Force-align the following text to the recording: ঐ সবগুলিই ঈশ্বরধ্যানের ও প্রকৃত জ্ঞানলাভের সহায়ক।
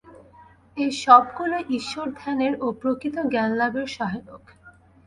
ঐ 0.77 0.85
সবগুলিই 0.97 1.65
ঈশ্বরধ্যানের 1.75 2.53
ও 2.61 2.67
প্রকৃত 2.81 3.15
জ্ঞানলাভের 3.31 3.87
সহায়ক। 3.87 4.43